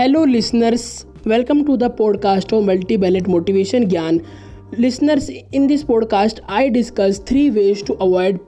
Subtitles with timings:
[0.00, 1.04] Hello, listeners.
[1.26, 4.24] Welcome to the podcast of Multi-Ballet Motivation Gyan.
[4.72, 8.40] Listeners, in this podcast, I discuss three ways to avoid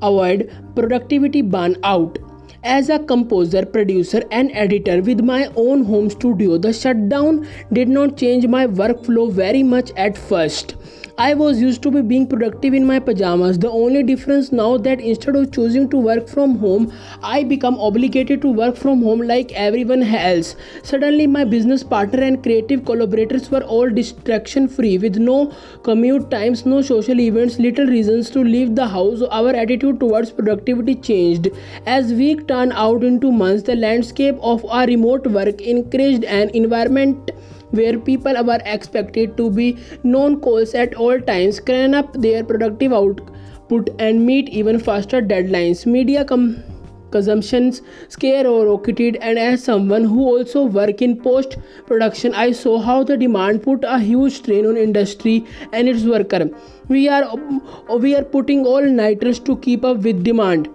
[0.00, 2.20] avoid productivity burnout.
[2.62, 8.16] As a composer, producer, and editor with my own home studio, the shutdown did not
[8.16, 10.76] change my workflow very much at first.
[11.18, 13.58] I was used to be being productive in my pajamas.
[13.58, 16.90] The only difference now that instead of choosing to work from home,
[17.22, 20.56] I become obligated to work from home like everyone else.
[20.82, 26.64] Suddenly, my business partner and creative collaborators were all distraction free with no commute times,
[26.64, 29.20] no social events, little reasons to leave the house.
[29.30, 31.48] Our attitude towards productivity changed.
[31.84, 37.30] As week turned out into months, the landscape of our remote work encouraged an environment
[37.72, 42.92] where people were expected to be non calls at all times, crank up their productive
[42.92, 45.84] output, and meet even faster deadlines.
[45.86, 46.62] Media com-
[47.12, 47.80] consumptions
[48.16, 51.56] skyrocketed and as someone who also work in post
[51.86, 55.34] production i saw how the demand put a huge strain on industry
[55.72, 56.44] and its worker
[56.88, 57.24] we are
[58.06, 60.70] we are putting all nighters to keep up with demand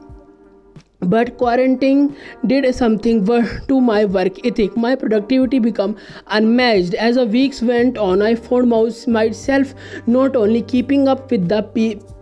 [1.00, 2.16] but quarantine
[2.48, 3.26] did something
[3.68, 4.76] to my work ethic.
[4.76, 5.96] My productivity became
[6.28, 6.94] unmatched.
[6.96, 8.70] As the weeks went on i found
[9.08, 9.74] myself
[10.08, 11.62] not only keeping up with the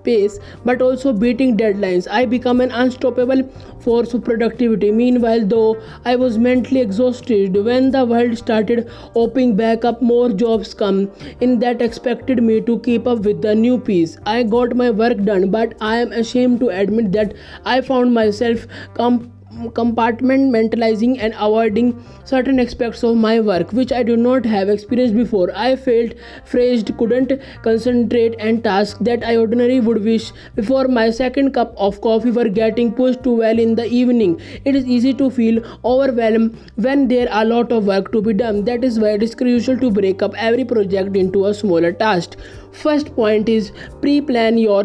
[0.05, 2.07] pace but also beating deadlines.
[2.09, 3.43] I become an unstoppable
[3.79, 4.91] force of productivity.
[4.91, 7.55] Meanwhile though i was mentally exhausted.
[7.65, 11.09] When the world started opening back up more jobs come
[11.41, 15.23] in that expected me to keep up with the new piece i got my work
[15.29, 17.33] done but i am ashamed to admit that
[17.73, 24.17] i found myself com- compartmentalizing and avoiding certain aspects of my work which I do
[24.17, 25.49] not have experienced before.
[25.55, 26.13] I felt
[26.45, 27.31] phrased, couldn't
[27.63, 32.49] concentrate, and tasks that I ordinarily would wish before my second cup of coffee were
[32.49, 34.41] getting pushed too well in the evening.
[34.65, 38.33] It is easy to feel overwhelmed when there are a lot of work to be
[38.33, 38.65] done.
[38.65, 42.37] That is why it is crucial to break up every project into a smaller task.
[42.71, 44.83] First point is pre-plan your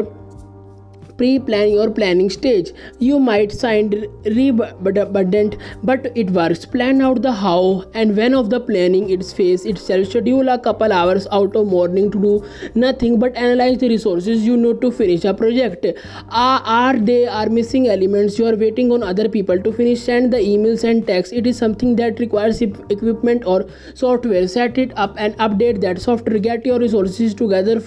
[1.21, 2.73] pre-plan your planning stage.
[2.99, 3.95] You might sound
[4.25, 6.65] redundant but it works.
[6.65, 10.09] Plan out the how and when of the planning its phase itself.
[10.09, 12.45] Schedule a couple hours out of morning to do
[12.75, 15.87] nothing but analyze the resources you need to finish a project.
[16.31, 18.39] Are, are they are missing elements.
[18.39, 21.59] You are waiting on other people to finish send the emails and text it is
[21.59, 24.49] something that requires equipment or software.
[24.49, 26.39] Set it up and update that software.
[26.39, 27.79] Get your resources together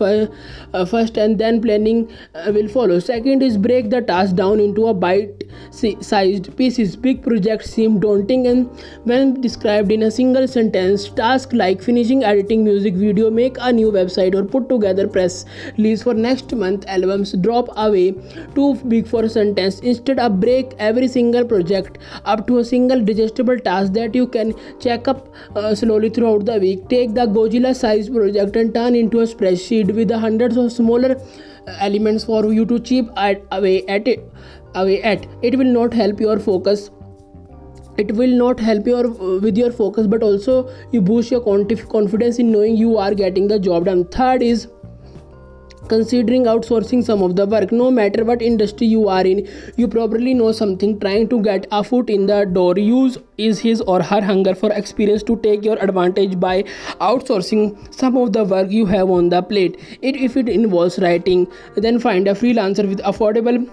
[0.73, 2.99] uh, first and then planning uh, will follow.
[2.99, 6.95] Second second is break the task down into a bite sized pieces.
[6.95, 8.69] Big projects seem daunting and
[9.05, 13.91] when described in a single sentence tasks like finishing editing music video make a new
[13.91, 15.45] website or put together press
[15.77, 18.11] release for next month albums drop away
[18.55, 19.79] too big for a sentence.
[19.79, 24.53] Instead of break every single project up to a single digestible task that you can
[24.81, 29.21] check up uh, slowly throughout the week take the Godzilla sized project and turn into
[29.21, 31.15] a spreadsheet with the hundreds of smaller
[31.67, 34.31] elements for you to chip at, away at it
[34.75, 35.25] away at.
[35.41, 36.89] It will not help your focus.
[37.97, 39.07] It will not help your
[39.39, 43.59] with your focus but also you boost your confidence in knowing you are getting the
[43.59, 44.05] job done.
[44.05, 44.67] Third is
[45.87, 50.33] considering outsourcing some of the work no matter what industry you are in you probably
[50.33, 50.99] know something.
[50.99, 54.71] Trying to get a foot in the door use is his or her hunger for
[54.71, 56.63] experience to take your advantage by
[57.01, 59.79] outsourcing some of the work you have on the plate.
[60.01, 63.67] It, if it involves writing then find a freelancer with affordable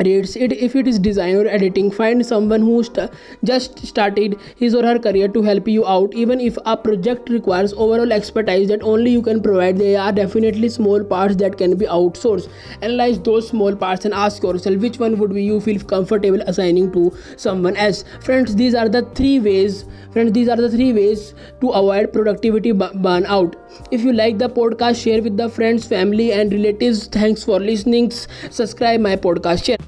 [0.00, 3.10] rates it if it is design or editing find someone who st-
[3.44, 7.72] just started his or her career to help you out even if a project requires
[7.74, 9.78] overall expertise that only you can provide.
[9.78, 12.48] There are definitely small parts that can be outsourced.
[12.82, 16.92] Analyze those small parts and ask yourself which one would be you feel comfortable assigning
[16.92, 18.04] to someone else?
[18.20, 22.72] Friends these are the three ways friends these are the three ways to avoid productivity
[22.72, 23.54] burnout.
[23.90, 27.06] If you like the podcast share with the friends family and relatives.
[27.06, 28.10] Thanks for listening.
[28.10, 29.83] Subscribe my podcast share